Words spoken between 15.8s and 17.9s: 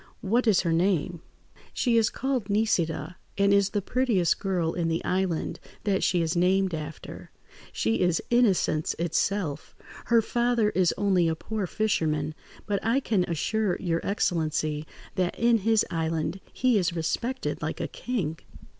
island he is respected like a